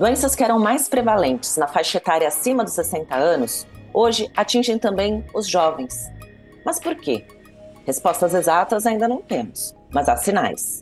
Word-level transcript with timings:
Doenças 0.00 0.34
que 0.34 0.42
eram 0.42 0.58
mais 0.58 0.88
prevalentes 0.88 1.58
na 1.58 1.66
faixa 1.66 1.98
etária 1.98 2.26
acima 2.26 2.64
dos 2.64 2.72
60 2.72 3.14
anos, 3.14 3.66
hoje 3.92 4.30
atingem 4.34 4.78
também 4.78 5.22
os 5.34 5.46
jovens. 5.46 6.10
Mas 6.64 6.80
por 6.80 6.94
quê? 6.94 7.26
Respostas 7.84 8.32
exatas 8.32 8.86
ainda 8.86 9.06
não 9.06 9.20
temos, 9.20 9.76
mas 9.92 10.08
há 10.08 10.16
sinais. 10.16 10.80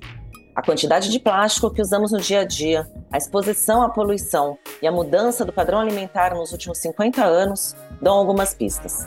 A 0.54 0.62
quantidade 0.62 1.10
de 1.10 1.18
plástico 1.18 1.68
que 1.68 1.82
usamos 1.82 2.12
no 2.12 2.20
dia 2.20 2.42
a 2.42 2.44
dia, 2.44 2.88
a 3.10 3.18
exposição 3.18 3.82
à 3.82 3.88
poluição 3.88 4.56
e 4.80 4.86
a 4.86 4.92
mudança 4.92 5.44
do 5.44 5.52
padrão 5.52 5.80
alimentar 5.80 6.32
nos 6.32 6.52
últimos 6.52 6.78
50 6.78 7.24
anos 7.24 7.74
dão 8.00 8.14
algumas 8.14 8.54
pistas. 8.54 9.04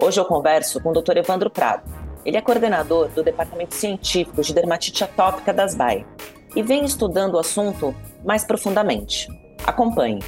Hoje 0.00 0.20
eu 0.20 0.24
converso 0.24 0.80
com 0.80 0.90
o 0.90 1.02
Dr. 1.02 1.16
Evandro 1.16 1.50
Prado. 1.50 1.82
Ele 2.24 2.36
é 2.36 2.40
coordenador 2.40 3.08
do 3.08 3.24
Departamento 3.24 3.74
Científico 3.74 4.40
de 4.40 4.54
Dermatite 4.54 5.02
Atópica 5.02 5.52
das 5.52 5.74
BAE 5.74 6.06
e 6.54 6.62
vem 6.62 6.84
estudando 6.84 7.34
o 7.34 7.40
assunto 7.40 7.92
mais 8.24 8.44
profundamente. 8.44 9.26
Acompanhe. 9.68 10.20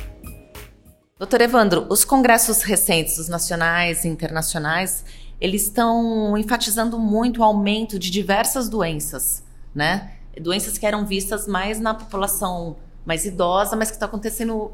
Doutor 1.18 1.40
Evandro, 1.40 1.86
os 1.88 2.04
congressos 2.04 2.60
recentes, 2.60 3.16
os 3.16 3.26
nacionais 3.26 4.04
e 4.04 4.08
internacionais, 4.08 5.02
eles 5.40 5.62
estão 5.62 6.36
enfatizando 6.36 6.98
muito 6.98 7.40
o 7.40 7.44
aumento 7.44 7.98
de 7.98 8.10
diversas 8.10 8.68
doenças, 8.68 9.42
né? 9.74 10.12
Doenças 10.38 10.76
que 10.76 10.84
eram 10.84 11.06
vistas 11.06 11.48
mais 11.48 11.80
na 11.80 11.94
população 11.94 12.76
mais 13.02 13.24
idosa, 13.24 13.76
mas 13.76 13.88
que 13.90 13.96
está 13.96 14.04
acontecendo 14.04 14.72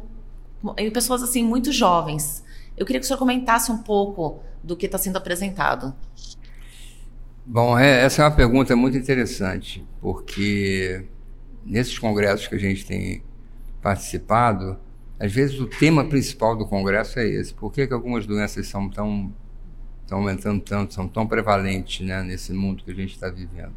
em 0.76 0.90
pessoas 0.90 1.22
assim 1.22 1.44
muito 1.44 1.70
jovens. 1.70 2.42
Eu 2.76 2.84
queria 2.84 2.98
que 2.98 3.04
o 3.04 3.06
senhor 3.06 3.20
comentasse 3.20 3.70
um 3.70 3.78
pouco 3.78 4.40
do 4.64 4.76
que 4.76 4.86
está 4.86 4.98
sendo 4.98 5.16
apresentado. 5.16 5.94
Bom, 7.44 7.78
é, 7.78 8.04
essa 8.04 8.22
é 8.22 8.24
uma 8.24 8.34
pergunta 8.34 8.74
muito 8.74 8.98
interessante, 8.98 9.86
porque 10.00 11.06
nesses 11.64 11.96
congressos 12.00 12.48
que 12.48 12.56
a 12.56 12.58
gente 12.58 12.84
tem 12.84 13.22
participado, 13.86 14.76
às 15.16 15.32
vezes 15.32 15.60
o 15.60 15.66
tema 15.68 16.04
principal 16.04 16.56
do 16.56 16.66
congresso 16.66 17.20
é 17.20 17.28
esse. 17.28 17.54
Por 17.54 17.72
que, 17.72 17.86
que 17.86 17.94
algumas 17.94 18.26
doenças 18.26 18.66
são 18.66 18.90
tão 18.90 19.32
estão 20.02 20.18
aumentando 20.18 20.60
tanto, 20.60 20.92
são 20.92 21.06
tão 21.06 21.24
prevalentes 21.24 22.04
né, 22.04 22.20
nesse 22.24 22.52
mundo 22.52 22.82
que 22.82 22.90
a 22.90 22.94
gente 22.94 23.12
está 23.12 23.28
vivendo? 23.28 23.74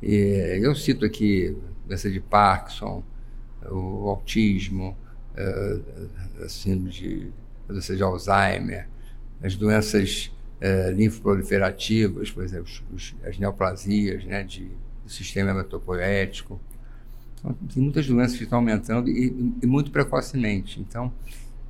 E 0.00 0.60
eu 0.62 0.76
cito 0.76 1.04
aqui 1.04 1.56
doença 1.84 2.08
de 2.08 2.20
Parkinson, 2.20 3.02
o 3.68 4.08
autismo, 4.08 4.96
eh, 5.36 5.80
a 6.44 6.48
síndrome 6.48 6.90
de, 6.90 7.32
a 7.68 7.72
doença 7.72 7.96
de 7.96 8.02
Alzheimer, 8.04 8.88
as 9.42 9.56
doenças 9.56 10.30
uh, 10.60 10.92
linfoproliferativas, 10.92 12.30
por 12.30 12.44
exemplo, 12.44 12.70
os, 12.94 13.14
as 13.24 13.38
neoplasias 13.38 14.24
né, 14.24 14.44
de, 14.44 14.70
do 15.02 15.10
sistema 15.10 15.50
hematopoético, 15.50 16.60
então, 17.40 17.56
tem 17.72 17.82
muitas 17.82 18.06
doenças 18.06 18.36
que 18.36 18.44
estão 18.44 18.58
aumentando 18.58 19.08
e, 19.08 19.54
e, 19.62 19.66
muito 19.66 19.90
precocemente. 19.90 20.78
Então, 20.78 21.12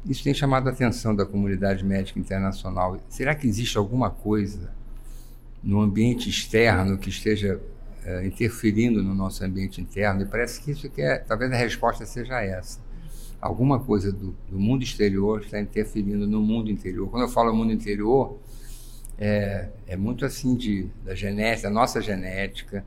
isso 0.04 0.22
tem 0.22 0.34
chamado 0.34 0.68
a 0.68 0.72
atenção 0.72 1.14
da 1.14 1.24
comunidade 1.24 1.84
médica 1.84 2.18
internacional. 2.18 3.00
Será 3.08 3.34
que 3.34 3.46
existe 3.46 3.78
alguma 3.78 4.10
coisa 4.10 4.72
no 5.62 5.80
ambiente 5.80 6.28
externo 6.28 6.98
que 6.98 7.08
esteja 7.08 7.60
é, 8.04 8.26
interferindo 8.26 9.02
no 9.02 9.14
nosso 9.14 9.44
ambiente 9.44 9.80
interno? 9.80 10.22
E 10.22 10.26
parece 10.26 10.60
que 10.60 10.72
isso 10.72 10.90
que 10.90 11.02
é, 11.02 11.18
talvez 11.18 11.52
a 11.52 11.56
resposta 11.56 12.04
seja 12.04 12.42
essa. 12.42 12.80
Alguma 13.40 13.78
coisa 13.78 14.12
do, 14.12 14.36
do 14.50 14.58
mundo 14.58 14.82
exterior 14.82 15.40
está 15.40 15.60
interferindo 15.60 16.26
no 16.26 16.42
mundo 16.42 16.70
interior. 16.70 17.08
Quando 17.08 17.22
eu 17.22 17.28
falo 17.28 17.54
mundo 17.54 17.72
interior, 17.72 18.38
é, 19.16 19.68
é 19.86 19.96
muito 19.96 20.24
assim 20.24 20.56
de, 20.56 20.88
da 21.04 21.14
genética, 21.14 21.68
da 21.68 21.74
nossa 21.74 22.00
genética, 22.00 22.84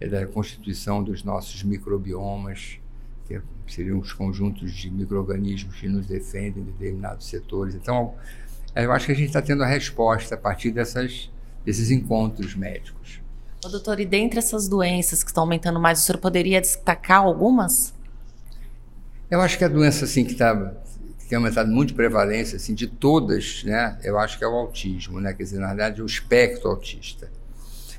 é 0.00 0.08
da 0.08 0.26
constituição 0.26 1.02
dos 1.02 1.22
nossos 1.22 1.62
microbiomas, 1.62 2.78
que 3.26 3.40
seriam 3.66 3.98
os 3.98 4.12
conjuntos 4.12 4.72
de 4.72 4.90
micro-organismos 4.90 5.76
que 5.76 5.88
nos 5.88 6.06
defendem 6.06 6.62
em 6.62 6.66
determinados 6.66 7.26
setores. 7.26 7.74
Então, 7.74 8.14
eu 8.74 8.92
acho 8.92 9.06
que 9.06 9.12
a 9.12 9.14
gente 9.14 9.28
está 9.28 9.42
tendo 9.42 9.62
a 9.62 9.66
resposta 9.66 10.34
a 10.34 10.38
partir 10.38 10.70
dessas, 10.70 11.30
desses 11.64 11.90
encontros 11.90 12.54
médicos. 12.54 13.20
Ô, 13.64 13.68
doutor, 13.68 13.98
e 13.98 14.06
dentre 14.06 14.38
essas 14.38 14.68
doenças 14.68 15.24
que 15.24 15.30
estão 15.30 15.42
aumentando 15.42 15.80
mais, 15.80 16.00
o 16.00 16.02
senhor 16.02 16.18
poderia 16.18 16.60
destacar 16.60 17.22
algumas? 17.22 17.94
Eu 19.30 19.40
acho 19.40 19.58
que 19.58 19.64
a 19.64 19.68
doença 19.68 20.04
assim, 20.04 20.24
que, 20.24 20.34
tá, 20.34 20.54
que 21.18 21.26
tem 21.26 21.36
aumentado 21.36 21.68
muito 21.70 21.88
de 21.88 21.94
prevalência, 21.94 22.56
assim, 22.56 22.74
de 22.74 22.86
todas, 22.86 23.64
né, 23.64 23.98
eu 24.04 24.18
acho 24.18 24.38
que 24.38 24.44
é 24.44 24.46
o 24.46 24.54
autismo, 24.54 25.20
né? 25.20 25.32
quer 25.32 25.42
dizer, 25.42 25.58
na 25.58 25.68
verdade, 25.68 26.00
o 26.00 26.06
espectro 26.06 26.68
autista. 26.68 27.28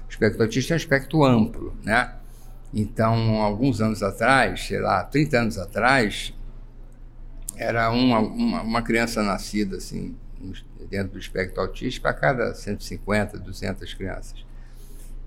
O 0.07 0.09
espectro 0.09 0.41
autista 0.43 0.73
é 0.73 0.75
um 0.75 0.77
espectro 0.77 1.23
amplo, 1.23 1.75
né? 1.83 2.13
Então, 2.73 3.41
alguns 3.41 3.81
anos 3.81 4.03
atrás, 4.03 4.67
sei 4.67 4.79
lá, 4.79 5.03
30 5.03 5.37
anos 5.37 5.57
atrás, 5.57 6.33
era 7.55 7.89
uma, 7.91 8.19
uma, 8.19 8.61
uma 8.61 8.81
criança 8.81 9.23
nascida 9.23 9.77
assim, 9.77 10.15
dentro 10.89 11.13
do 11.13 11.19
espectro 11.19 11.61
autista 11.61 12.01
para 12.01 12.13
cada 12.13 12.53
150, 12.53 13.39
200 13.39 13.93
crianças. 13.93 14.45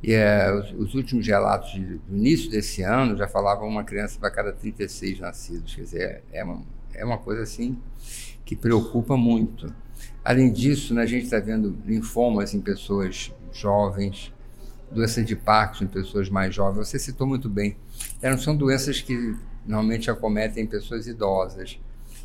E 0.03 0.13
é, 0.15 0.51
os, 0.53 0.73
os, 0.73 0.95
últimos 0.95 1.27
relatos 1.27 1.73
de, 1.73 1.99
do 1.99 2.17
início 2.17 2.51
desse 2.51 2.83
ano 2.83 3.17
já 3.17 3.29
falavam 3.29 3.69
uma 3.69 3.85
criança 3.85 4.19
para 4.19 4.31
cada 4.31 4.53
36 4.53 5.21
nascidos. 5.21 5.75
Quer 5.75 5.83
dizer, 5.83 6.03
é, 6.33 6.41
é 6.41 6.45
uma, 6.45 6.63
é 6.95 7.05
uma 7.05 7.19
coisa 7.19 7.43
assim 7.43 7.79
que 8.45 8.57
preocupa 8.57 9.17
muito. 9.17 9.73
Além 10.25 10.53
disso, 10.53 10.95
né, 10.95 11.03
a 11.03 11.07
gente 11.07 11.25
está 11.25 11.39
vendo 11.39 11.77
linfomas 11.85 12.55
em 12.55 12.61
pessoas 12.61 13.33
jovens, 13.53 14.33
doença 14.91 15.23
de 15.23 15.37
Parkinson 15.37 15.85
em 15.85 15.89
pessoas 15.89 16.29
mais 16.29 16.55
jovens. 16.55 16.89
Você 16.89 16.99
citou 16.99 17.27
muito 17.27 17.49
bem. 17.49 17.77
Eram, 18.21 18.39
são 18.39 18.57
doenças 18.57 19.01
que 19.01 19.37
normalmente 19.65 20.11
acometem 20.11 20.67
pessoas 20.67 21.07
idosas. 21.07 21.79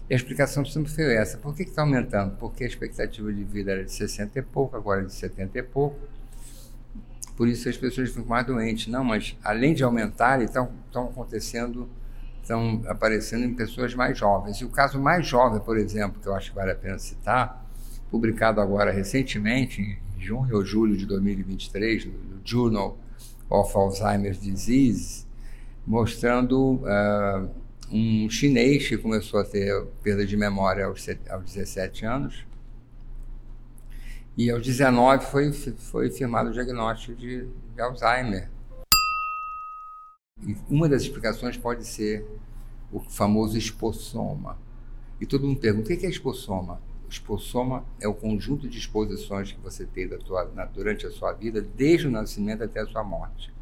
E 0.09 0.13
a 0.13 0.17
explicação 0.17 0.63
sempre 0.65 0.91
foi 0.91 1.15
essa. 1.15 1.37
Por 1.37 1.55
que 1.55 1.63
está 1.63 1.81
aumentando? 1.81 2.35
Porque 2.37 2.63
a 2.63 2.67
expectativa 2.67 3.31
de 3.31 3.43
vida 3.43 3.71
era 3.71 3.83
de 3.83 3.91
60 3.91 4.37
e 4.37 4.41
pouco, 4.41 4.75
agora 4.75 5.01
é 5.01 5.05
de 5.05 5.13
70 5.13 5.57
e 5.57 5.63
pouco. 5.63 5.97
Por 7.35 7.47
isso 7.47 7.67
as 7.67 7.75
pessoas 7.75 8.09
ficam 8.09 8.25
mais 8.25 8.45
doentes. 8.45 8.87
Não, 8.87 9.03
mas 9.03 9.37
além 9.43 9.73
de 9.73 9.83
aumentar, 9.83 10.41
estão, 10.41 10.69
acontecendo, 10.93 11.89
estão 12.41 12.83
aparecendo 12.87 13.45
em 13.45 13.53
pessoas 13.53 13.93
mais 13.93 14.17
jovens. 14.17 14.57
E 14.57 14.65
o 14.65 14.69
caso 14.69 14.99
mais 14.99 15.27
jovem, 15.27 15.59
por 15.59 15.77
exemplo, 15.77 16.21
que 16.21 16.27
eu 16.27 16.35
acho 16.35 16.51
que 16.51 16.55
vale 16.55 16.71
a 16.71 16.75
pena 16.75 16.97
citar, 16.97 17.65
publicado 18.09 18.61
agora 18.61 18.91
recentemente, 18.91 19.81
em 19.81 19.97
junho 20.17 20.55
ou 20.55 20.65
julho 20.65 20.97
de 20.97 21.05
2023, 21.05 22.05
no 22.05 22.41
Journal 22.43 22.97
of 23.49 23.75
Alzheimer's 23.75 24.39
Disease, 24.39 25.25
mostrando 25.85 26.75
uh, 26.75 27.49
um 27.91 28.29
chinês 28.29 28.87
que 28.87 28.97
começou 28.97 29.39
a 29.39 29.43
ter 29.43 29.85
perda 30.01 30.25
de 30.25 30.35
memória 30.35 30.85
aos, 30.85 31.05
aos 31.29 31.45
17 31.45 32.05
anos. 32.05 32.45
E 34.37 34.49
aos 34.49 34.65
19 34.65 35.25
foi, 35.25 35.51
foi 35.51 36.11
firmado 36.11 36.49
o 36.49 36.53
diagnóstico 36.53 37.15
de, 37.15 37.47
de 37.73 37.81
Alzheimer. 37.81 38.49
E 40.45 40.57
uma 40.69 40.89
das 40.89 41.03
explicações 41.03 41.55
pode 41.55 41.85
ser 41.85 42.25
o 42.91 42.99
famoso 42.99 43.57
espossoma. 43.57 44.57
E 45.21 45.25
todo 45.25 45.47
mundo 45.47 45.59
pergunta: 45.59 45.93
o 45.93 45.97
que 45.97 46.05
é 46.05 46.09
espossoma? 46.09 46.81
Espossoma 47.15 47.85
é 47.99 48.07
o 48.07 48.13
conjunto 48.13 48.67
de 48.67 48.77
exposições 48.77 49.51
que 49.51 49.59
você 49.61 49.85
tem 49.85 50.07
tua, 50.19 50.45
na, 50.53 50.65
durante 50.65 51.05
a 51.05 51.11
sua 51.11 51.31
vida, 51.31 51.61
desde 51.61 52.07
o 52.07 52.11
nascimento 52.11 52.63
até 52.63 52.81
a 52.81 52.85
sua 52.85 53.03
morte. 53.03 53.53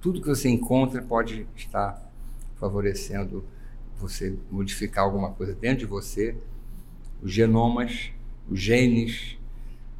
Tudo 0.00 0.20
que 0.20 0.28
você 0.28 0.48
encontra 0.48 1.02
pode 1.02 1.46
estar 1.56 2.00
favorecendo 2.58 3.44
você 3.98 4.36
modificar 4.50 5.04
alguma 5.04 5.32
coisa 5.32 5.52
dentro 5.52 5.80
de 5.80 5.86
você, 5.86 6.36
os 7.20 7.32
genomas, 7.32 8.12
os 8.48 8.60
genes, 8.60 9.36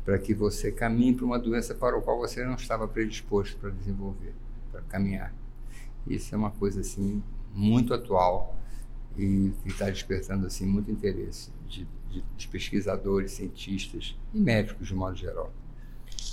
para 0.04 0.18
que 0.18 0.32
você 0.32 0.70
caminhe 0.70 1.14
para 1.14 1.24
uma 1.24 1.38
doença 1.38 1.74
para 1.74 1.96
a 1.96 2.00
qual 2.00 2.18
você 2.18 2.44
não 2.44 2.54
estava 2.54 2.86
predisposto 2.86 3.56
para 3.58 3.70
desenvolver, 3.70 4.32
para 4.70 4.80
caminhar. 4.82 5.34
Isso 6.06 6.34
é 6.34 6.38
uma 6.38 6.50
coisa 6.50 6.80
assim 6.80 7.22
muito 7.52 7.94
atual 7.94 8.56
e 9.16 9.52
está 9.66 9.90
despertando 9.90 10.46
assim 10.46 10.66
muito 10.66 10.90
interesse 10.90 11.50
de, 11.72 11.88
de, 12.10 12.24
de, 12.36 12.48
pesquisadores, 12.48 13.32
cientistas 13.32 14.14
e 14.34 14.38
médicos 14.38 14.88
de 14.88 14.94
modo 14.94 15.16
geral. 15.16 15.50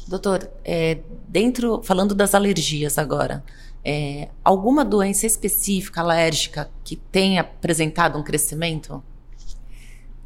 Doutor, 0.07 0.49
é, 0.65 0.99
dentro 1.27 1.81
falando 1.83 2.13
das 2.13 2.35
alergias 2.35 2.97
agora, 2.97 3.43
é, 3.83 4.29
alguma 4.43 4.83
doença 4.83 5.25
específica 5.25 6.01
alérgica 6.01 6.69
que 6.83 6.95
tenha 6.95 7.41
apresentado 7.41 8.17
um 8.17 8.23
crescimento? 8.23 9.01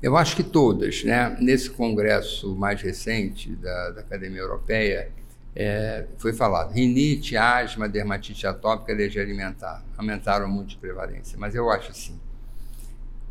Eu 0.01 0.17
acho 0.17 0.35
que 0.35 0.43
todas, 0.43 1.03
né? 1.03 1.37
Nesse 1.39 1.69
congresso 1.69 2.55
mais 2.55 2.81
recente 2.81 3.55
da, 3.55 3.91
da 3.91 4.01
Academia 4.01 4.41
Europeia, 4.41 5.11
é, 5.55 6.07
foi 6.17 6.33
falado 6.33 6.73
rinite, 6.73 7.37
asma, 7.37 7.87
dermatite 7.87 8.47
atópica, 8.47 8.91
alergia 8.91 9.21
alimentar. 9.21 9.83
Aumentaram 9.95 10.49
muito 10.49 10.69
de 10.69 10.77
prevalência. 10.77 11.37
Mas 11.37 11.53
eu 11.53 11.69
acho 11.69 11.91
assim, 11.91 12.19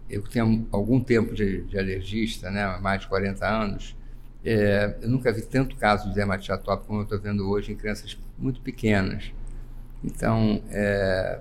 eu 0.09 0.23
tenho 0.23 0.67
algum 0.71 1.01
tempo 1.01 1.35
de, 1.35 1.63
de 1.63 1.79
alergista, 1.79 2.51
né, 2.51 2.79
mais 2.81 3.03
de 3.03 3.09
40 3.09 3.47
anos, 3.47 3.97
é, 4.45 4.97
eu 5.01 5.09
nunca 5.09 5.33
vi 5.33 5.43
tanto 5.43 5.77
caso 5.77 6.09
de 6.09 6.15
dermatite 6.15 6.53
atópica 6.53 6.87
como 6.87 7.01
eu 7.01 7.05
estou 7.05 7.21
vendo 7.21 7.49
hoje 7.49 7.73
em 7.73 7.77
crianças 7.77 8.19
muito 8.37 8.61
pequenas. 8.61 9.33
Então, 10.03 10.63
é, 10.71 11.41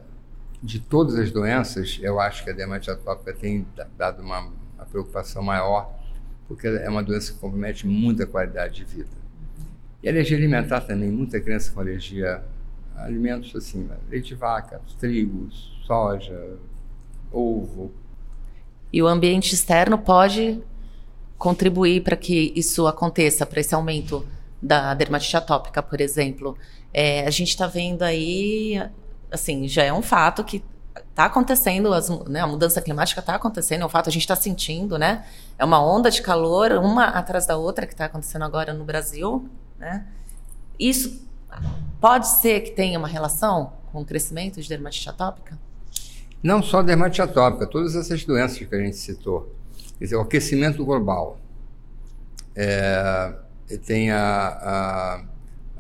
de 0.62 0.80
todas 0.80 1.16
as 1.16 1.32
doenças, 1.32 2.00
eu 2.02 2.20
acho 2.20 2.44
que 2.44 2.52
a 2.52 2.54
dermatite 2.54 2.92
atópica 2.92 3.34
tem 3.34 3.66
dado 3.98 4.22
uma, 4.22 4.52
uma 4.76 4.86
preocupação 4.86 5.42
maior, 5.42 5.92
porque 6.48 6.68
é 6.68 6.90
uma 6.90 7.02
doença 7.02 7.34
que 7.34 7.40
compromete 7.40 7.88
muito 7.88 8.22
a 8.22 8.28
qualidade 8.28 8.76
de 8.76 8.86
vida. 8.86 9.22
E 10.04 10.10
alergia 10.10 10.38
alimentar 10.38 10.82
também, 10.82 11.10
muita 11.10 11.40
criança 11.40 11.72
com 11.72 11.80
alergia 11.80 12.44
a 12.96 13.06
alimentos 13.06 13.56
assim, 13.56 13.90
leite 14.10 14.30
de 14.30 14.36
vaca, 14.36 14.82
trigo, 15.00 15.50
soja, 15.86 16.58
ovo. 17.32 17.92
E 18.92 19.02
o 19.02 19.08
ambiente 19.08 19.54
externo 19.54 19.98
pode 19.98 20.62
contribuir 21.38 22.04
para 22.04 22.16
que 22.16 22.54
isso 22.56 22.86
aconteça, 22.88 23.46
para 23.46 23.60
esse 23.60 23.74
aumento 23.74 24.26
da 24.62 24.94
dermatite 24.94 25.36
atópica, 25.36 25.82
por 25.82 26.00
exemplo. 26.00 26.58
É, 26.94 27.26
a 27.26 27.32
gente 27.32 27.50
está 27.50 27.68
vendo 27.68 28.04
aí, 28.04 28.82
assim, 29.32 29.68
já 29.68 29.84
é 29.84 29.92
um 29.92 30.02
fato 30.02 30.44
que 30.44 30.64
está 31.10 31.26
acontecendo, 31.26 31.94
as, 31.94 32.10
né, 32.28 32.42
a 32.42 32.48
mudança 32.48 32.82
climática 32.82 33.22
está 33.22 33.36
acontecendo, 33.36 33.82
é 33.82 33.86
um 33.86 33.90
fato, 33.90 34.10
a 34.10 34.12
gente 34.12 34.22
está 34.22 34.36
sentindo, 34.36 34.98
né? 34.98 35.26
É 35.58 35.66
uma 35.66 35.84
onda 35.84 36.12
de 36.12 36.22
calor, 36.22 36.72
uma 36.74 37.06
atrás 37.06 37.46
da 37.46 37.58
outra, 37.58 37.88
que 37.88 37.94
está 37.94 38.06
acontecendo 38.06 38.44
agora 38.44 38.74
no 38.74 38.84
Brasil, 38.84 39.50
né? 39.80 40.06
Isso 40.80 41.26
pode 42.00 42.28
ser 42.28 42.62
que 42.62 42.72
tenha 42.72 42.98
uma 42.98 43.08
relação 43.08 43.74
com 43.92 44.02
o 44.02 44.06
crescimento 44.06 44.62
de 44.62 44.68
dermatite 44.68 45.10
atópica? 45.10 45.58
Não 46.42 46.64
só 46.64 46.82
dermatite 46.82 47.22
atópica, 47.22 47.68
todas 47.68 47.96
essas 47.96 48.26
doenças 48.26 48.58
que 48.58 48.76
a 48.76 48.80
gente 48.80 48.98
citou. 48.98 49.54
Quer 49.98 50.06
dizer, 50.06 50.16
o 50.16 50.22
aquecimento 50.22 50.84
global, 50.84 51.40
é, 52.56 53.34
tem 53.86 54.12
a, 54.12 54.18
a, 54.20 55.24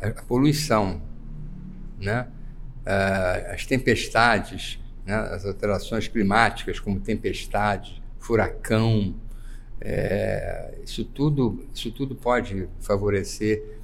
a, 0.07 0.23
poluição, 0.27 1.01
né? 1.99 2.27
É, 2.85 3.51
as 3.53 3.65
tempestades, 3.65 4.79
né? 5.05 5.15
as 5.15 5.45
alterações 5.45 6.07
climáticas, 6.07 6.79
como 6.79 6.99
tempestade, 6.99 8.01
furacão, 8.19 9.15
é, 9.79 10.75
isso, 10.83 11.03
tudo, 11.03 11.65
isso 11.73 11.91
tudo 11.91 12.15
pode 12.15 12.69
favorecer 12.79 13.79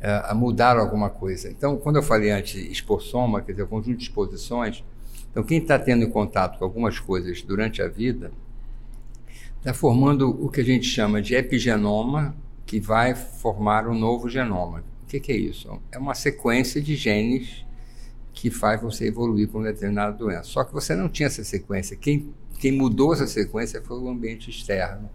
é, 0.00 0.22
a 0.24 0.34
mudar 0.34 0.76
alguma 0.76 1.10
coisa. 1.10 1.50
Então, 1.50 1.76
quando 1.76 1.96
eu 1.96 2.02
falei 2.02 2.30
antes 2.30 2.54
expossoma, 2.54 3.42
quer 3.42 3.52
dizer, 3.52 3.64
o 3.64 3.68
conjunto 3.68 3.96
de 3.96 4.04
exposições, 4.04 4.84
então 5.32 5.42
quem 5.42 5.58
está 5.58 5.78
tendo 5.78 6.06
contato 6.08 6.58
com 6.58 6.64
algumas 6.64 7.00
coisas 7.00 7.42
durante 7.42 7.80
a 7.80 7.88
vida 7.88 8.30
está 9.58 9.72
formando 9.72 10.28
o 10.28 10.50
que 10.50 10.60
a 10.60 10.64
gente 10.64 10.86
chama 10.86 11.22
de 11.22 11.34
epigenoma, 11.34 12.36
que 12.66 12.78
vai 12.78 13.14
formar 13.14 13.88
um 13.88 13.98
novo 13.98 14.28
genoma. 14.28 14.84
O 15.02 15.06
que, 15.06 15.18
que 15.18 15.32
é 15.32 15.36
isso? 15.36 15.80
É 15.90 15.98
uma 15.98 16.14
sequência 16.14 16.82
de 16.82 16.94
genes 16.94 17.64
que 18.32 18.50
faz 18.50 18.80
você 18.80 19.06
evoluir 19.06 19.48
para 19.48 19.58
uma 19.58 19.72
determinada 19.72 20.12
doença. 20.12 20.44
Só 20.44 20.64
que 20.64 20.72
você 20.72 20.94
não 20.94 21.08
tinha 21.08 21.26
essa 21.26 21.44
sequência. 21.44 21.96
Quem, 21.96 22.32
quem 22.58 22.72
mudou 22.72 23.12
essa 23.12 23.26
sequência 23.26 23.80
foi 23.82 23.98
o 23.98 24.08
ambiente 24.08 24.50
externo, 24.50 25.08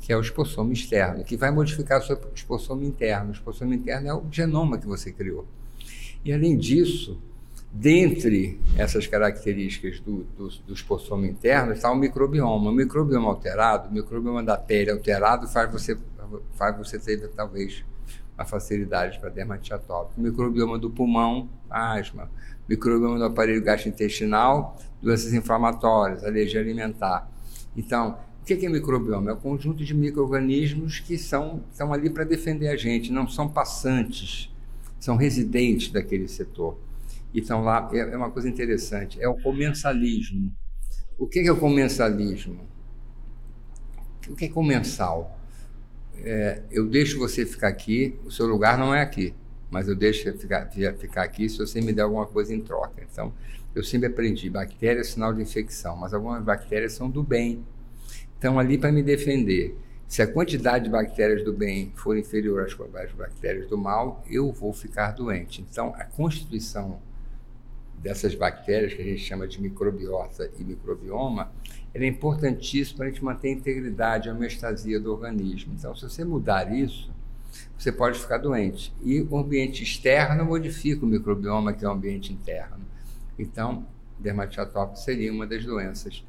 que 0.00 0.12
é 0.12 0.16
o 0.16 0.20
esporsoma 0.20 0.72
externo, 0.72 1.24
que 1.24 1.36
vai 1.36 1.50
modificar 1.50 2.00
o 2.00 2.02
seu 2.02 2.18
esporsoma 2.34 2.84
interno. 2.84 3.30
O 3.30 3.32
esporsoma 3.32 3.74
interno 3.74 4.08
é 4.08 4.14
o 4.14 4.24
genoma 4.30 4.78
que 4.78 4.86
você 4.86 5.12
criou. 5.12 5.46
E 6.24 6.32
além 6.32 6.56
disso, 6.56 7.20
Dentre 7.74 8.60
essas 8.76 9.06
características 9.06 9.98
do, 9.98 10.24
do, 10.36 10.48
do 10.48 10.74
esporsoma 10.74 11.26
interno 11.26 11.72
está 11.72 11.90
o 11.90 11.96
microbioma. 11.96 12.70
O 12.70 12.74
microbioma 12.74 13.28
alterado, 13.28 13.88
o 13.88 13.92
microbioma 13.92 14.42
da 14.42 14.58
pele 14.58 14.90
alterado 14.90 15.48
faz 15.48 15.72
você, 15.72 15.96
faz 16.54 16.76
você 16.76 16.98
ter 16.98 17.28
talvez 17.28 17.82
uma 18.36 18.44
facilidade 18.44 19.18
para 19.18 19.30
dermatite 19.30 19.72
atópica. 19.72 20.20
O 20.20 20.22
microbioma 20.22 20.78
do 20.78 20.90
pulmão, 20.90 21.48
asma. 21.70 22.30
Microbioma 22.68 23.18
do 23.18 23.24
aparelho 23.24 23.62
gastrointestinal, 23.62 24.76
doenças 25.00 25.32
inflamatórias, 25.32 26.22
alergia 26.24 26.60
alimentar. 26.60 27.30
Então, 27.74 28.18
o 28.42 28.44
que 28.44 28.66
é 28.66 28.68
microbioma? 28.68 29.30
É 29.30 29.34
um 29.34 29.38
conjunto 29.38 29.82
de 29.82 29.94
micro-organismos 29.94 31.00
que 31.00 31.16
são, 31.16 31.62
estão 31.72 31.90
ali 31.90 32.10
para 32.10 32.24
defender 32.24 32.68
a 32.68 32.76
gente, 32.76 33.10
não 33.10 33.26
são 33.26 33.48
passantes, 33.48 34.52
são 35.00 35.16
residentes 35.16 35.90
daquele 35.90 36.28
setor. 36.28 36.76
Então, 37.34 37.62
lá 37.62 37.88
é, 37.92 37.98
é 37.98 38.16
uma 38.16 38.30
coisa 38.30 38.48
interessante: 38.48 39.20
é 39.20 39.28
o 39.28 39.34
comensalismo. 39.34 40.54
O 41.18 41.26
que 41.26 41.40
é 41.40 41.52
o 41.52 41.56
comensalismo? 41.56 42.68
O 44.28 44.34
que 44.34 44.46
é 44.46 44.48
comensal? 44.48 45.38
É, 46.16 46.62
eu 46.70 46.86
deixo 46.86 47.18
você 47.18 47.44
ficar 47.44 47.68
aqui, 47.68 48.18
o 48.24 48.30
seu 48.30 48.46
lugar 48.46 48.78
não 48.78 48.94
é 48.94 49.00
aqui, 49.00 49.34
mas 49.70 49.88
eu 49.88 49.96
deixo 49.96 50.22
você 50.22 50.32
ficar, 50.36 50.70
ficar 50.98 51.22
aqui 51.22 51.48
se 51.48 51.58
você 51.58 51.80
me 51.80 51.92
der 51.92 52.02
alguma 52.02 52.26
coisa 52.26 52.54
em 52.54 52.60
troca. 52.60 53.02
Então, 53.10 53.32
eu 53.74 53.82
sempre 53.82 54.08
aprendi: 54.08 54.50
bactéria 54.50 55.00
é 55.00 55.04
sinal 55.04 55.32
de 55.32 55.42
infecção, 55.42 55.96
mas 55.96 56.12
algumas 56.12 56.42
bactérias 56.42 56.92
são 56.92 57.10
do 57.10 57.22
bem. 57.22 57.64
Estão 58.34 58.58
ali 58.58 58.76
para 58.76 58.92
me 58.92 59.02
defender. 59.02 59.76
Se 60.06 60.20
a 60.20 60.26
quantidade 60.26 60.84
de 60.84 60.90
bactérias 60.90 61.42
do 61.42 61.54
bem 61.54 61.90
for 61.96 62.18
inferior 62.18 62.66
às 62.66 62.74
bactérias 63.14 63.66
do 63.66 63.78
mal, 63.78 64.22
eu 64.28 64.52
vou 64.52 64.72
ficar 64.74 65.12
doente. 65.12 65.62
Então, 65.62 65.94
a 65.96 66.04
constituição 66.04 67.00
dessas 68.02 68.34
bactérias 68.34 68.92
que 68.92 69.00
a 69.00 69.04
gente 69.04 69.20
chama 69.20 69.46
de 69.46 69.60
microbiota 69.62 70.50
e 70.58 70.64
microbioma, 70.64 71.52
ele 71.94 72.06
é 72.06 72.08
importantíssimo 72.08 72.98
para 72.98 73.06
a 73.06 73.08
gente 73.10 73.24
manter 73.24 73.48
a 73.48 73.52
integridade, 73.52 74.28
a 74.28 74.34
homeostasia 74.34 74.98
do 74.98 75.12
organismo. 75.12 75.74
Então, 75.78 75.94
se 75.94 76.02
você 76.02 76.24
mudar 76.24 76.72
isso, 76.74 77.10
você 77.78 77.92
pode 77.92 78.18
ficar 78.18 78.38
doente. 78.38 78.92
E 79.02 79.20
o 79.22 79.36
ambiente 79.36 79.82
externo 79.82 80.44
modifica 80.44 81.04
o 81.04 81.08
microbioma, 81.08 81.72
que 81.72 81.84
é 81.84 81.88
o 81.88 81.92
ambiente 81.92 82.32
interno. 82.32 82.84
Então, 83.38 83.86
dermatite 84.18 84.60
atópica 84.60 84.96
seria 84.96 85.32
uma 85.32 85.46
das 85.46 85.64
doenças 85.64 86.24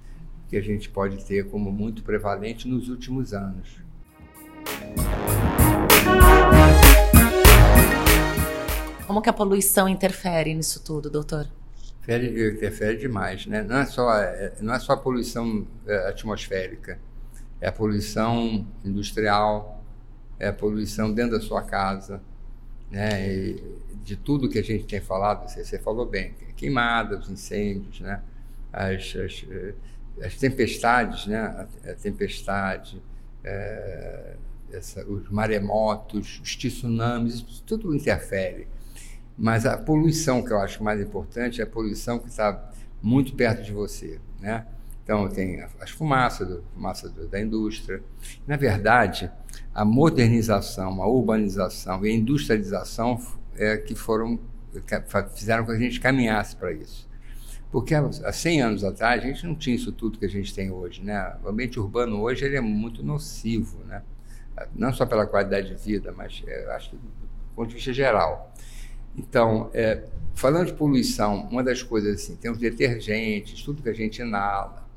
que 0.49 0.57
a 0.57 0.61
gente 0.61 0.89
pode 0.89 1.23
ter 1.25 1.49
como 1.49 1.71
muito 1.71 2.03
prevalente 2.03 2.67
nos 2.67 2.89
últimos 2.89 3.33
anos. 3.33 3.81
Como 9.07 9.21
que 9.21 9.29
a 9.29 9.33
poluição 9.33 9.87
interfere 9.87 10.53
nisso 10.53 10.83
tudo, 10.83 11.09
doutor? 11.09 11.47
Interfere, 12.03 12.51
interfere 12.51 12.97
demais, 12.97 13.45
né? 13.45 13.63
Não 13.63 13.77
é 13.77 13.85
só, 13.85 14.13
é, 14.13 14.53
não 14.59 14.73
é 14.73 14.79
só 14.79 14.93
a 14.93 14.97
poluição 14.97 15.65
é, 15.87 16.09
atmosférica, 16.09 16.99
é 17.61 17.67
a 17.67 17.71
poluição 17.71 18.67
industrial, 18.83 19.83
é 20.37 20.47
a 20.47 20.53
poluição 20.53 21.13
dentro 21.13 21.37
da 21.37 21.41
sua 21.41 21.61
casa, 21.63 22.21
né? 22.91 23.27
E 23.27 23.63
de 24.03 24.17
tudo 24.17 24.49
que 24.49 24.59
a 24.59 24.63
gente 24.63 24.85
tem 24.85 24.99
falado, 24.99 25.49
você, 25.49 25.63
você 25.63 25.79
falou 25.79 26.05
bem, 26.05 26.35
queimadas, 26.57 27.29
incêndios, 27.29 28.01
né? 28.01 28.21
As, 28.71 29.15
as, 29.15 29.45
as 30.21 30.35
tempestades, 30.35 31.25
né? 31.25 31.67
A 31.85 31.93
tempestade, 31.93 33.01
é, 33.43 34.35
essa, 34.73 35.05
os 35.05 35.29
maremotos, 35.29 36.41
os 36.43 36.55
tsunamis, 36.55 37.41
tudo 37.65 37.95
interfere. 37.95 38.67
Mas 39.37 39.65
a 39.65 39.77
poluição 39.77 40.43
que 40.43 40.51
eu 40.51 40.59
acho 40.59 40.83
mais 40.83 41.01
importante 41.01 41.59
é 41.59 41.63
a 41.63 41.67
poluição 41.67 42.19
que 42.19 42.29
está 42.29 42.71
muito 43.01 43.35
perto 43.35 43.63
de 43.63 43.71
você, 43.71 44.19
né? 44.39 44.65
Então 45.03 45.27
tem 45.27 45.61
as 45.81 45.89
fumaças, 45.89 46.47
do, 46.47 46.63
fumaça 46.73 47.09
do, 47.09 47.27
da 47.27 47.39
indústria. 47.41 48.01
Na 48.47 48.55
verdade, 48.55 49.29
a 49.73 49.83
modernização, 49.83 51.01
a 51.01 51.07
urbanização 51.07 52.05
e 52.05 52.09
a 52.09 52.13
industrialização 52.13 53.19
é 53.55 53.77
que 53.77 53.95
foram 53.95 54.39
fizeram 55.35 55.65
com 55.65 55.71
que 55.71 55.77
a 55.77 55.79
gente 55.79 55.99
caminhasse 55.99 56.55
para 56.55 56.71
isso. 56.71 57.07
Porque 57.71 57.93
há 57.95 58.31
100 58.31 58.61
anos 58.61 58.83
atrás 58.83 59.23
a 59.23 59.27
gente 59.27 59.45
não 59.45 59.55
tinha 59.55 59.75
isso 59.75 59.91
tudo 59.91 60.17
que 60.17 60.25
a 60.25 60.29
gente 60.29 60.53
tem 60.53 60.71
hoje, 60.71 61.03
né? 61.03 61.35
O 61.43 61.49
ambiente 61.49 61.79
urbano 61.79 62.21
hoje 62.21 62.45
ele 62.45 62.55
é 62.55 62.61
muito 62.61 63.03
nocivo, 63.03 63.83
né? 63.85 64.01
Não 64.75 64.93
só 64.93 65.05
pela 65.05 65.25
qualidade 65.25 65.69
de 65.69 65.75
vida, 65.75 66.13
mas 66.15 66.43
é, 66.45 66.71
acho 66.75 66.91
que 66.91 66.95
do 66.97 67.09
ponto 67.55 67.69
de 67.69 67.75
vista 67.75 67.91
geral. 67.91 68.53
Então, 69.17 69.69
é, 69.73 70.03
falando 70.33 70.67
de 70.67 70.73
poluição, 70.73 71.47
uma 71.51 71.63
das 71.63 71.83
coisas 71.83 72.15
assim, 72.15 72.35
tem 72.35 72.51
os 72.51 72.57
detergentes, 72.57 73.61
tudo 73.63 73.81
que 73.81 73.89
a 73.89 73.93
gente 73.93 74.21
inala, 74.21 74.87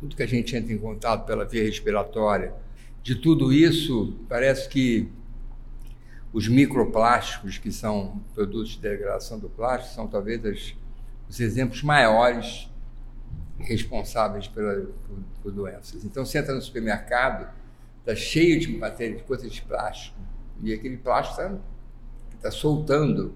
tudo 0.00 0.16
que 0.16 0.22
a 0.22 0.26
gente 0.26 0.56
entra 0.56 0.72
em 0.72 0.78
contato 0.78 1.24
pela 1.24 1.44
via 1.44 1.62
respiratória, 1.62 2.52
de 3.02 3.14
tudo 3.16 3.52
isso, 3.52 4.16
parece 4.28 4.68
que 4.68 5.08
os 6.32 6.48
microplásticos, 6.48 7.58
que 7.58 7.70
são 7.70 8.20
produtos 8.34 8.70
de 8.70 8.78
degradação 8.78 9.38
do 9.38 9.48
plástico, 9.48 9.94
são 9.94 10.08
talvez 10.08 10.44
as, 10.44 10.74
os 11.28 11.40
exemplos 11.40 11.82
maiores 11.82 12.70
responsáveis 13.58 14.48
pela, 14.48 14.86
por, 15.06 15.18
por, 15.42 15.52
doenças. 15.52 16.04
Então, 16.04 16.24
você 16.24 16.38
entra 16.38 16.54
no 16.54 16.62
supermercado, 16.62 17.48
está 18.00 18.16
cheio 18.16 18.58
de 18.58 18.76
matéria, 18.76 19.16
de 19.16 19.22
coisas 19.24 19.52
de 19.52 19.62
plástico, 19.62 20.16
e 20.62 20.72
aquele 20.72 20.96
plástico 20.96 21.40
está 21.40 21.58
está 22.42 22.50
soltando 22.50 23.32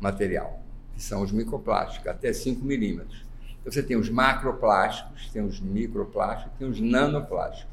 material, 0.00 0.62
que 0.94 1.02
são 1.02 1.22
os 1.22 1.32
microplásticos, 1.32 2.06
até 2.06 2.32
5 2.32 2.64
milímetros. 2.64 3.24
Então, 3.60 3.72
você 3.72 3.82
tem 3.82 3.96
os 3.96 4.08
macroplásticos, 4.08 5.28
tem 5.30 5.44
os 5.44 5.58
microplásticos, 5.60 6.56
tem 6.56 6.68
os 6.68 6.80
nanoplásticos. 6.80 7.72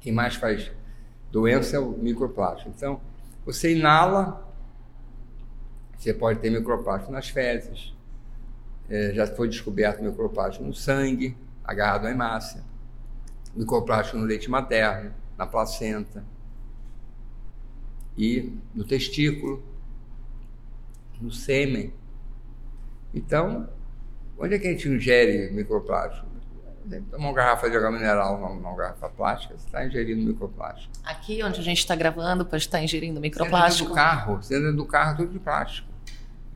Quem 0.00 0.12
mais 0.12 0.36
faz 0.36 0.70
doença 1.32 1.76
é 1.76 1.80
o 1.80 1.90
microplástico. 1.90 2.70
Então, 2.74 3.00
você 3.44 3.74
inala, 3.76 4.46
você 5.96 6.14
pode 6.14 6.38
ter 6.38 6.50
microplástico 6.50 7.10
nas 7.10 7.28
fezes, 7.28 7.92
é, 8.88 9.12
já 9.12 9.26
foi 9.26 9.48
descoberto 9.48 10.02
microplástico 10.02 10.64
no 10.64 10.72
sangue, 10.72 11.36
agarrado 11.64 12.06
à 12.06 12.10
hemácia, 12.10 12.62
microplástico 13.54 14.16
no 14.16 14.24
leite 14.24 14.48
materno, 14.48 15.12
na 15.36 15.46
placenta 15.46 16.24
e 18.16 18.52
no 18.74 18.84
testículo, 18.84 19.62
no 21.20 21.30
sêmen. 21.30 21.92
Então, 23.12 23.68
onde 24.38 24.54
é 24.54 24.58
que 24.58 24.66
a 24.66 24.70
gente 24.70 24.88
ingere 24.88 25.50
microplástico? 25.50 26.26
Tomar 27.10 27.28
uma 27.28 27.32
garrafa 27.34 27.68
de 27.68 27.76
água 27.76 27.90
mineral 27.90 28.38
numa 28.40 28.74
garrafa 28.74 29.10
plástica, 29.10 29.58
você 29.58 29.66
está 29.66 29.86
ingerindo 29.86 30.24
microplástico. 30.24 30.90
Aqui 31.04 31.42
onde 31.42 31.60
a 31.60 31.62
gente 31.62 31.78
está 31.78 31.94
gravando, 31.94 32.46
pode 32.46 32.62
estar 32.62 32.82
ingerindo 32.82 33.20
microplástico. 33.20 33.90
Dentro 33.90 33.94
do 33.94 33.94
carro, 33.94 34.40
dentro 34.48 34.76
do 34.76 34.86
carro, 34.86 35.16
tudo 35.18 35.32
de 35.32 35.38
plástico. 35.38 35.88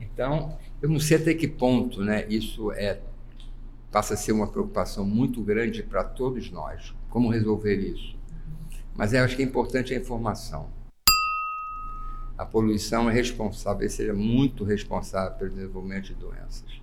Então, 0.01 0.57
eu 0.81 0.89
não 0.89 0.99
sei 0.99 1.17
até 1.17 1.33
que 1.33 1.47
ponto 1.47 2.01
né, 2.01 2.25
isso 2.27 2.71
é, 2.71 2.99
passa 3.91 4.15
a 4.15 4.17
ser 4.17 4.31
uma 4.31 4.47
preocupação 4.47 5.05
muito 5.05 5.41
grande 5.41 5.83
para 5.83 6.03
todos 6.03 6.49
nós. 6.49 6.95
Como 7.09 7.29
resolver 7.29 7.75
isso? 7.75 8.15
Mas 8.95 9.13
eu 9.13 9.23
acho 9.23 9.35
que 9.35 9.43
é 9.43 9.45
importante 9.45 9.93
a 9.93 9.97
informação. 9.97 10.67
A 12.37 12.45
poluição 12.45 13.09
é 13.09 13.13
responsável, 13.13 13.87
seja 13.89 14.13
muito 14.13 14.63
responsável 14.63 15.37
pelo 15.37 15.51
desenvolvimento 15.51 16.05
de 16.05 16.15
doenças. 16.15 16.81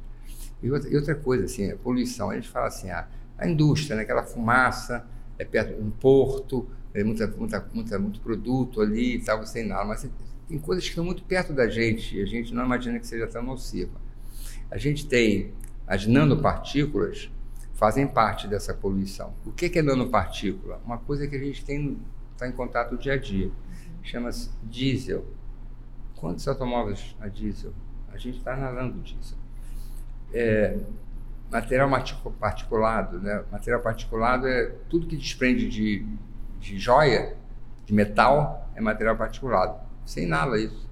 E 0.62 0.70
outra, 0.70 0.90
e 0.90 0.96
outra 0.96 1.14
coisa, 1.14 1.44
assim, 1.44 1.70
a 1.70 1.76
poluição, 1.76 2.30
a 2.30 2.34
gente 2.34 2.48
fala 2.48 2.66
assim, 2.66 2.90
ah, 2.90 3.08
a 3.36 3.48
indústria, 3.48 3.96
né, 3.96 4.02
aquela 4.02 4.22
fumaça, 4.22 5.06
é 5.38 5.44
perto 5.44 5.74
de 5.74 5.80
um 5.80 5.90
porto, 5.90 6.68
é 6.92 7.02
muita, 7.02 7.26
muita, 7.26 7.68
muita, 7.72 7.98
muito 7.98 8.20
produto 8.20 8.80
ali 8.80 9.16
e 9.16 9.20
tal, 9.20 9.44
sem 9.46 9.66
nada, 9.66 9.84
mas 9.84 10.08
tem 10.48 10.58
coisas 10.58 10.84
que 10.84 10.90
estão 10.90 11.04
muito 11.04 11.22
perto 11.22 11.52
da 11.52 11.68
gente 11.68 12.16
e 12.16 12.22
a 12.22 12.26
gente 12.26 12.52
não 12.52 12.64
imagina 12.64 12.98
que 12.98 13.06
seja 13.06 13.26
tão 13.26 13.42
nociva. 13.42 13.98
A 14.70 14.76
gente 14.76 15.06
tem 15.06 15.52
as 15.86 16.06
nanopartículas 16.06 17.30
fazem 17.74 18.06
parte 18.06 18.46
dessa 18.46 18.74
poluição. 18.74 19.32
O 19.46 19.52
que 19.52 19.78
é 19.78 19.82
nanopartícula? 19.82 20.80
Uma 20.84 20.98
coisa 20.98 21.26
que 21.26 21.34
a 21.34 21.38
gente 21.38 21.64
tem 21.64 21.96
está 22.32 22.46
em 22.46 22.52
contato 22.52 22.98
dia 22.98 23.14
a 23.14 23.16
dia. 23.16 23.50
Chama-se 24.02 24.50
diesel. 24.62 25.24
Quantos 26.20 26.46
automóveis 26.46 27.16
a 27.18 27.28
diesel? 27.28 27.72
A 28.12 28.18
gente 28.18 28.36
está 28.36 28.54
inalando 28.54 29.00
diesel. 29.00 29.38
É, 30.34 30.78
material 31.50 31.90
particulado, 32.38 33.18
né? 33.18 33.42
Material 33.50 33.80
particulado 33.80 34.46
é 34.46 34.66
tudo 34.90 35.06
que 35.06 35.16
desprende 35.16 35.66
de, 35.68 36.06
de 36.60 36.78
joia, 36.78 37.34
de 37.86 37.94
metal, 37.94 38.70
é 38.74 38.82
material 38.82 39.16
particulado. 39.16 39.80
Você 40.04 40.22
inala 40.24 40.60
isso. 40.60 40.88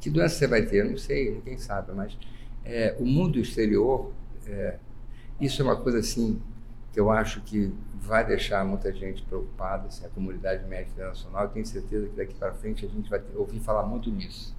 Que 0.00 0.08
doença 0.08 0.36
você 0.36 0.46
vai 0.46 0.62
ter? 0.62 0.82
Não 0.82 0.96
sei, 0.96 1.34
ninguém 1.34 1.58
sabe, 1.58 1.92
mas 1.92 2.16
é, 2.64 2.96
o 2.98 3.04
mundo 3.04 3.38
exterior, 3.38 4.12
é, 4.46 4.78
isso 5.38 5.60
é 5.60 5.64
uma 5.64 5.76
coisa 5.76 5.98
assim 5.98 6.40
que 6.96 7.00
eu 7.00 7.10
acho 7.10 7.42
que 7.42 7.70
vai 8.00 8.24
deixar 8.24 8.64
muita 8.64 8.90
gente 8.90 9.20
preocupada, 9.20 9.88
assim, 9.88 10.06
a 10.06 10.08
comunidade 10.08 10.66
médica 10.66 10.92
internacional. 10.92 11.42
Eu 11.42 11.50
tenho 11.50 11.66
certeza 11.66 12.08
que 12.08 12.16
daqui 12.16 12.32
para 12.32 12.54
frente 12.54 12.86
a 12.86 12.88
gente 12.88 13.10
vai 13.10 13.18
ter, 13.18 13.36
ouvir 13.36 13.60
falar 13.60 13.82
muito 13.82 14.10
nisso. 14.10 14.56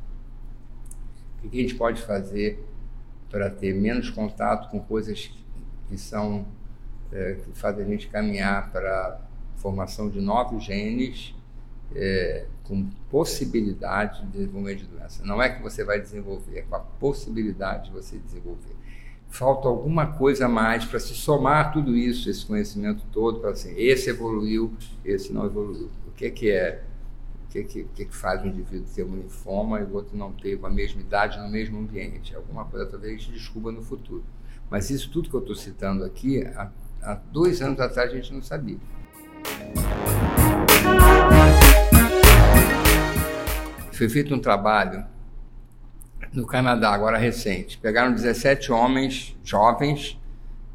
O 1.44 1.50
que 1.50 1.58
a 1.58 1.62
gente 1.64 1.74
pode 1.74 2.00
fazer 2.00 2.64
para 3.28 3.50
ter 3.50 3.74
menos 3.74 4.12
contato 4.12 4.70
com 4.70 4.80
coisas 4.80 5.32
que 5.90 5.98
são 5.98 6.46
é, 7.12 7.40
que 7.44 7.58
fazem 7.58 7.84
a 7.84 7.88
gente 7.88 8.08
caminhar 8.08 8.72
para 8.72 9.20
a 9.56 9.60
formação 9.60 10.08
de 10.08 10.22
novos 10.22 10.64
genes 10.64 11.34
é, 11.96 12.46
com 12.66 12.88
possibilidade 13.10 14.22
de 14.28 14.28
desenvolvimento 14.28 14.82
de 14.82 14.86
doença. 14.86 15.26
Não 15.26 15.42
é 15.42 15.50
que 15.50 15.64
você 15.64 15.84
vai 15.84 16.00
desenvolver, 16.00 16.60
é 16.60 16.62
com 16.62 16.76
a 16.76 16.82
possibilidade 16.82 17.86
de 17.86 17.92
você 17.94 18.20
desenvolver. 18.20 18.77
Falta 19.30 19.68
alguma 19.68 20.08
coisa 20.08 20.46
a 20.46 20.50
mais 20.50 20.86
para 20.86 21.00
se 21.00 21.14
somar 21.14 21.72
tudo 21.72 21.96
isso, 21.96 22.30
esse 22.30 22.46
conhecimento 22.46 23.04
todo, 23.12 23.40
para 23.40 23.52
assim, 23.52 23.74
esse 23.78 24.10
evoluiu, 24.10 24.74
esse 25.04 25.32
não 25.32 25.46
evoluiu. 25.46 25.90
O 26.08 26.12
que, 26.12 26.30
que 26.32 26.50
é? 26.50 26.84
O 27.46 27.50
que, 27.50 27.64
que, 27.64 27.84
que, 27.84 28.16
faz 28.16 28.42
um 28.42 28.48
indivíduo 28.48 28.88
ter 28.94 29.04
um 29.04 29.16
linfoma 29.16 29.80
e 29.80 29.84
o 29.84 29.94
outro 29.94 30.18
não 30.18 30.32
ter 30.32 30.58
com 30.58 30.66
a 30.68 30.70
mesma 30.70 31.02
idade 31.02 31.40
no 31.40 31.50
mesmo 31.50 31.78
ambiente? 31.78 32.36
Alguma 32.36 32.66
coisa 32.66 32.86
talvez 32.86 33.14
a 33.14 33.18
gente 33.18 33.32
descubra 33.32 33.72
no 33.72 33.82
futuro. 33.82 34.24
Mas 34.70 34.90
isso 34.90 35.10
tudo 35.12 35.30
que 35.30 35.36
eu 35.36 35.42
estou 35.42 35.56
citando 35.56 36.04
aqui, 36.04 36.44
há, 36.44 36.72
há 37.02 37.16
dois 37.16 37.62
anos 37.62 37.80
atrás 37.80 38.12
a 38.12 38.16
gente 38.16 38.34
não 38.34 38.42
sabia. 38.42 38.78
Foi 43.92 44.10
feito 44.10 44.34
um 44.34 44.40
trabalho 44.40 45.06
no 46.34 46.46
Canadá, 46.46 46.92
agora 46.92 47.18
recente. 47.18 47.78
Pegaram 47.78 48.14
17 48.14 48.72
homens 48.72 49.36
jovens 49.44 50.20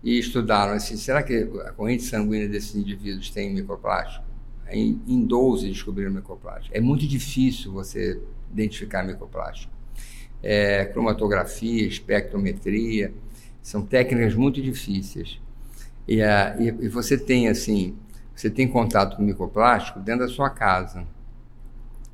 e 0.02 0.18
estudaram 0.18 0.74
assim, 0.74 0.96
será 0.96 1.22
que 1.22 1.48
a 1.64 1.72
corrente 1.72 2.02
sanguínea 2.02 2.48
desses 2.48 2.74
indivíduos 2.74 3.30
tem 3.30 3.52
microplástico? 3.52 4.24
Em, 4.68 5.00
em 5.06 5.24
12 5.24 5.68
descobriram 5.68 6.10
microplástico. 6.10 6.76
É 6.76 6.80
muito 6.80 7.06
difícil 7.06 7.72
você 7.72 8.20
identificar 8.50 9.02
microplástico. 9.02 9.72
É, 10.42 10.86
cromatografia, 10.86 11.86
espectrometria, 11.86 13.12
são 13.62 13.82
técnicas 13.82 14.34
muito 14.34 14.60
difíceis. 14.60 15.40
E, 16.08 16.20
e, 16.20 16.66
e 16.66 16.88
você 16.88 17.16
tem 17.16 17.48
assim, 17.48 17.96
você 18.34 18.50
tem 18.50 18.66
contato 18.66 19.16
com 19.16 19.22
microplástico 19.22 20.00
dentro 20.00 20.26
da 20.26 20.32
sua 20.32 20.50
casa. 20.50 21.06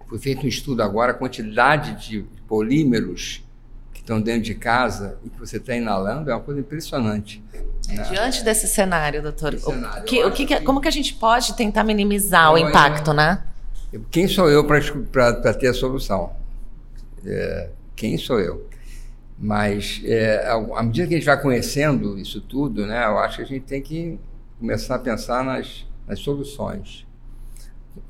Foi 0.08 0.18
feito 0.18 0.44
um 0.44 0.48
estudo 0.48 0.82
agora, 0.82 1.12
a 1.12 1.14
quantidade 1.14 2.08
de 2.08 2.24
polímeros 2.46 3.44
que 3.92 4.00
estão 4.00 4.20
dentro 4.20 4.42
de 4.42 4.54
casa 4.54 5.18
e 5.24 5.28
que 5.28 5.38
você 5.38 5.58
está 5.58 5.76
inalando 5.76 6.30
é 6.30 6.34
uma 6.34 6.40
coisa 6.40 6.60
impressionante. 6.60 7.44
Né? 7.88 8.02
Diante 8.10 8.42
desse 8.42 8.66
cenário, 8.66 9.22
doutor, 9.22 9.58
cenário, 9.58 10.02
o 10.02 10.04
que, 10.04 10.24
o 10.24 10.32
que, 10.32 10.46
que, 10.46 10.60
como 10.60 10.80
que 10.80 10.88
a 10.88 10.92
gente 10.92 11.14
pode 11.14 11.54
tentar 11.54 11.84
minimizar 11.84 12.52
o 12.52 12.58
impacto, 12.58 13.12
né? 13.12 13.42
Quem 14.10 14.28
sou 14.28 14.50
eu 14.50 14.64
para 14.66 15.54
ter 15.54 15.68
a 15.68 15.74
solução? 15.74 16.32
É, 17.24 17.70
quem 17.96 18.16
sou 18.18 18.38
eu? 18.40 18.68
Mas 19.38 20.02
é, 20.04 20.48
à 20.50 20.82
medida 20.82 21.06
que 21.06 21.14
a 21.14 21.16
gente 21.16 21.26
vai 21.26 21.40
conhecendo 21.40 22.18
isso 22.18 22.40
tudo, 22.40 22.86
né, 22.86 23.04
eu 23.04 23.18
acho 23.18 23.36
que 23.36 23.42
a 23.42 23.46
gente 23.46 23.64
tem 23.64 23.80
que 23.80 24.18
começar 24.58 24.96
a 24.96 24.98
pensar 24.98 25.44
nas, 25.44 25.86
nas 26.06 26.18
soluções. 26.18 27.06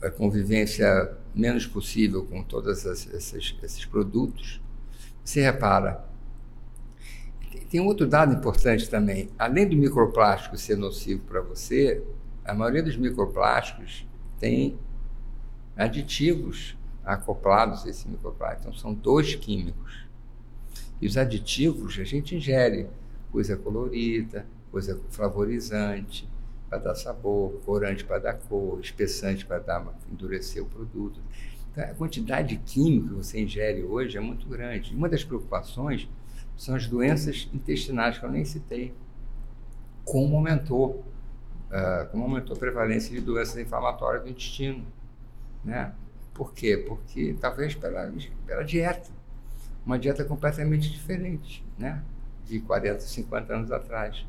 A 0.03 0.11
convivência 0.11 1.13
menos 1.39 1.67
possível 1.67 2.25
com 2.25 2.43
todos 2.43 2.85
esses, 2.85 3.85
produtos. 3.85 4.61
Você 5.25 5.41
repara, 5.41 6.05
tem 7.71 7.81
outro 7.81 8.09
dado 8.09 8.35
importante 8.35 8.91
também. 8.91 9.31
Além 9.39 9.69
do 9.69 9.77
microplástico 9.77 10.57
ser 10.57 10.77
nocivo 10.77 11.23
para 11.25 11.41
você, 11.41 12.03
a 12.45 12.53
maioria 12.53 12.83
dos 12.83 12.97
microplásticos 12.97 14.05
tem 14.41 14.77
aditivos 15.77 16.77
acoplados 17.05 17.87
a 17.87 17.91
esse 17.91 18.09
microplástico. 18.09 18.69
Então, 18.69 18.79
são 18.79 18.93
dois 18.93 19.37
químicos. 19.37 20.07
E 21.01 21.07
os 21.07 21.17
aditivos 21.17 21.97
a 22.01 22.05
gente 22.05 22.35
ingere 22.35 22.89
coisa 23.31 23.57
colorida, 23.57 24.45
coisa 24.73 25.01
flavorizante, 25.11 26.28
para 26.69 26.79
dar 26.79 26.95
sabor, 26.95 27.61
corante 27.65 28.05
para 28.05 28.19
dar 28.19 28.35
cor, 28.35 28.79
espessante 28.81 29.47
para 29.47 29.59
dar, 29.59 29.87
endurecer 30.11 30.63
o 30.63 30.67
produto. 30.67 31.21
Então, 31.73 31.85
a 31.85 31.95
quantidade 31.95 32.49
de 32.49 32.57
químico 32.57 33.09
que 33.09 33.15
você 33.15 33.41
ingere 33.41 33.83
hoje 33.83 34.17
é 34.17 34.21
muito 34.21 34.47
grande. 34.47 34.95
Uma 34.95 35.09
das 35.09 35.25
preocupações 35.25 36.09
são 36.57 36.75
as 36.75 36.87
doenças 36.87 37.49
intestinais, 37.55 38.19
que 38.19 38.25
eu 38.25 38.31
nem 38.31 38.45
citei. 38.45 38.93
Como 40.05 40.37
aumentou, 40.37 41.05
uh, 41.71 42.09
como 42.11 42.25
aumentou 42.25 42.57
a 42.57 42.59
prevalência 42.59 43.15
de 43.15 43.21
doenças 43.21 43.57
inflamatórias 43.57 44.25
do 44.25 44.29
intestino. 44.29 44.85
Né? 45.65 45.93
Por 46.35 46.53
quê? 46.53 46.77
Porque 46.77 47.37
talvez 47.41 47.75
pela, 47.75 48.13
pela 48.47 48.63
dieta. 48.63 49.11
Uma 49.87 49.99
dieta 49.99 50.25
completamente 50.25 50.91
diferente 50.91 51.65
né? 51.79 52.03
de 52.45 52.61
40, 52.61 53.01
50 53.01 53.55
anos 53.55 53.73
atrás. 53.73 54.27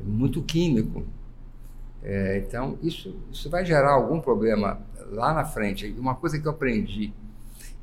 É 0.00 0.04
muito 0.04 0.42
químico, 0.42 1.04
é, 2.04 2.36
então, 2.38 2.78
isso, 2.82 3.18
isso 3.32 3.48
vai 3.48 3.64
gerar 3.64 3.92
algum 3.92 4.20
problema 4.20 4.78
lá 5.10 5.32
na 5.32 5.44
frente. 5.44 5.90
Uma 5.98 6.14
coisa 6.14 6.38
que 6.38 6.46
eu 6.46 6.52
aprendi, 6.52 7.14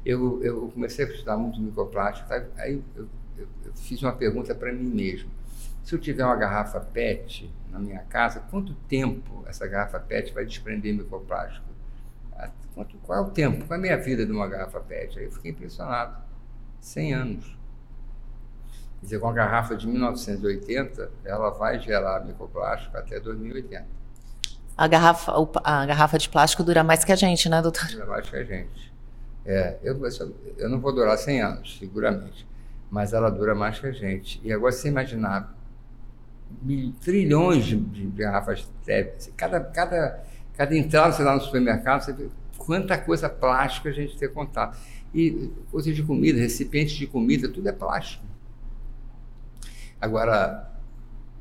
eu, 0.05 0.41
eu 0.43 0.69
comecei 0.71 1.05
a 1.05 1.09
estudar 1.09 1.37
muito 1.37 1.59
microplástico, 1.59 2.29
tá? 2.29 2.45
aí 2.57 2.81
eu, 2.95 3.07
eu, 3.37 3.47
eu 3.65 3.73
fiz 3.73 4.01
uma 4.03 4.13
pergunta 4.13 4.53
para 4.53 4.71
mim 4.71 4.89
mesmo. 4.89 5.29
Se 5.83 5.95
eu 5.95 5.99
tiver 5.99 6.23
uma 6.23 6.35
garrafa 6.35 6.79
PET 6.79 7.51
na 7.71 7.79
minha 7.79 8.01
casa, 8.01 8.39
quanto 8.51 8.75
tempo 8.87 9.43
essa 9.47 9.65
garrafa 9.65 9.99
PET 9.99 10.31
vai 10.33 10.45
desprender 10.45 10.93
microplástico? 10.95 11.71
Quanto, 12.75 12.97
qual 12.99 13.17
é 13.17 13.21
o 13.21 13.29
tempo? 13.29 13.65
Qual 13.65 13.75
é 13.75 13.79
a 13.79 13.81
minha 13.81 13.97
vida 13.97 14.25
de 14.25 14.31
uma 14.31 14.47
garrafa 14.47 14.79
PET? 14.79 15.19
Aí 15.19 15.25
eu 15.25 15.31
fiquei 15.31 15.51
impressionado. 15.51 16.15
100 16.79 17.13
anos. 17.13 17.45
Quer 18.99 19.05
dizer, 19.05 19.19
com 19.19 19.27
a 19.27 19.33
garrafa 19.33 19.75
de 19.75 19.87
1980, 19.87 21.11
ela 21.25 21.49
vai 21.49 21.79
gerar 21.79 22.23
microplástico 22.23 22.95
até 22.95 23.19
2080. 23.19 24.00
A 24.77 24.87
garrafa, 24.87 25.33
a 25.63 25.85
garrafa 25.85 26.17
de 26.17 26.29
plástico 26.29 26.63
dura 26.63 26.83
mais 26.83 27.03
que 27.03 27.11
a 27.11 27.15
gente, 27.15 27.47
né, 27.49 27.61
doutor? 27.61 27.87
Dura 27.87 28.05
mais 28.05 28.29
que 28.29 28.35
a 28.35 28.43
gente. 28.43 28.91
É, 29.45 29.77
eu, 29.83 29.99
eu 30.57 30.69
não 30.69 30.79
vou 30.79 30.93
durar 30.93 31.17
100 31.17 31.41
anos, 31.41 31.77
seguramente. 31.79 32.47
mas 32.89 33.13
ela 33.13 33.29
dura 33.29 33.55
mais 33.55 33.79
que 33.79 33.87
a 33.87 33.91
gente. 33.91 34.39
E 34.43 34.51
agora, 34.51 34.71
você 34.71 34.87
imaginar 34.89 35.55
trilhões 36.99 37.63
de, 37.63 37.77
de 37.77 38.05
garrafas 38.07 38.69
PET, 38.85 39.31
cada, 39.37 39.59
cada, 39.61 40.23
cada 40.53 40.77
entrada 40.77 41.13
você 41.13 41.23
dá 41.23 41.33
no 41.33 41.41
supermercado, 41.41 42.01
você 42.01 42.11
vê 42.11 42.27
quanta 42.57 42.97
coisa 42.97 43.29
plástica 43.29 43.89
a 43.89 43.93
gente 43.93 44.17
tem 44.17 44.29
contato. 44.29 44.77
E 45.13 45.51
coisas 45.71 45.95
de 45.95 46.03
comida, 46.03 46.39
recipientes 46.39 46.95
de 46.95 47.07
comida, 47.07 47.49
tudo 47.49 47.67
é 47.67 47.71
plástico. 47.71 48.23
Agora, 49.99 50.69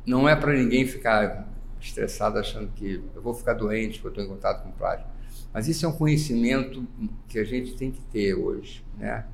não 0.06 0.28
é 0.28 0.34
para 0.34 0.52
ninguém 0.52 0.87
ficar 0.87 1.49
estressado 1.80 2.38
achando 2.38 2.70
que 2.72 3.02
eu 3.14 3.22
vou 3.22 3.34
ficar 3.34 3.54
doente 3.54 4.00
porque 4.00 4.18
eu 4.18 4.22
estou 4.22 4.25
em 4.25 4.37
contato 4.37 4.62
com 4.62 4.70
plástico. 4.72 5.10
Mas 5.52 5.66
isso 5.66 5.84
é 5.84 5.88
um 5.88 5.92
conhecimento 5.92 6.87
que 7.26 7.38
a 7.38 7.44
gente 7.44 7.75
tem 7.75 7.90
que 7.90 8.00
ter 8.02 8.34
hoje, 8.34 8.84
né? 8.96 9.25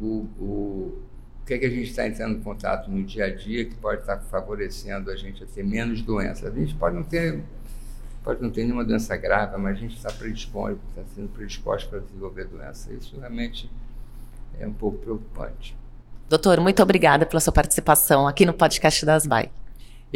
O, 0.00 0.26
o, 0.38 1.02
o 1.40 1.46
que 1.46 1.54
é 1.54 1.58
que 1.58 1.66
a 1.66 1.70
gente 1.70 1.90
está 1.90 2.06
entrando 2.06 2.36
em 2.36 2.40
contato 2.40 2.90
no 2.90 3.02
dia 3.02 3.26
a 3.26 3.34
dia 3.34 3.64
que 3.64 3.74
pode 3.76 4.00
estar 4.00 4.18
favorecendo 4.18 5.10
a 5.10 5.16
gente 5.16 5.42
a 5.42 5.46
ter 5.46 5.64
menos 5.64 6.02
doenças. 6.02 6.52
A 6.52 6.54
gente 6.54 6.74
pode 6.74 6.96
não 6.96 7.04
ter, 7.04 7.42
pode 8.22 8.42
não 8.42 8.50
ter 8.50 8.64
nenhuma 8.64 8.84
doença 8.84 9.16
grave, 9.16 9.56
mas 9.56 9.76
a 9.76 9.80
gente 9.80 9.96
está 9.96 10.12
predisposto, 10.12 10.80
está 10.90 11.02
sendo 11.14 11.28
predisposto 11.28 11.88
para 11.88 12.00
desenvolver 12.00 12.46
doença. 12.46 12.92
Isso 12.92 13.18
realmente 13.18 13.70
é 14.58 14.66
um 14.66 14.72
pouco 14.72 14.98
preocupante. 14.98 15.76
Doutor, 16.28 16.60
muito 16.60 16.82
obrigada 16.82 17.24
pela 17.24 17.40
sua 17.40 17.52
participação 17.52 18.26
aqui 18.26 18.44
no 18.44 18.52
podcast 18.52 19.04
das 19.06 19.26
BAI. 19.26 19.50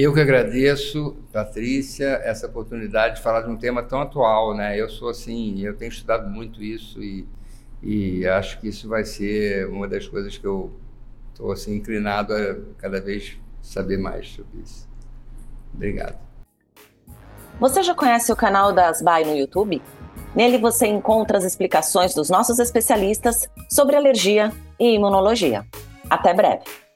Eu 0.00 0.14
que 0.14 0.20
agradeço, 0.20 1.16
Patrícia, 1.32 2.20
essa 2.22 2.46
oportunidade 2.46 3.16
de 3.16 3.20
falar 3.20 3.40
de 3.40 3.50
um 3.50 3.56
tema 3.56 3.82
tão 3.82 4.00
atual, 4.00 4.54
né? 4.54 4.80
Eu 4.80 4.88
sou 4.88 5.08
assim, 5.08 5.60
eu 5.60 5.76
tenho 5.76 5.88
estudado 5.88 6.30
muito 6.30 6.62
isso 6.62 7.02
e, 7.02 7.26
e 7.82 8.24
acho 8.24 8.60
que 8.60 8.68
isso 8.68 8.88
vai 8.88 9.04
ser 9.04 9.66
uma 9.66 9.88
das 9.88 10.06
coisas 10.06 10.38
que 10.38 10.46
eu 10.46 10.70
estou 11.32 11.50
assim 11.50 11.74
inclinado 11.74 12.32
a 12.32 12.54
cada 12.80 13.00
vez 13.00 13.36
saber 13.60 13.98
mais 13.98 14.28
sobre 14.28 14.60
isso. 14.60 14.88
Obrigado. 15.74 16.16
Você 17.58 17.82
já 17.82 17.92
conhece 17.92 18.30
o 18.30 18.36
canal 18.36 18.72
das 18.72 19.02
BAI 19.02 19.24
no 19.24 19.36
YouTube? 19.36 19.82
Nele 20.32 20.58
você 20.58 20.86
encontra 20.86 21.38
as 21.38 21.44
explicações 21.44 22.14
dos 22.14 22.30
nossos 22.30 22.60
especialistas 22.60 23.50
sobre 23.68 23.96
alergia 23.96 24.52
e 24.78 24.94
imunologia. 24.94 25.66
Até 26.08 26.32
breve! 26.32 26.87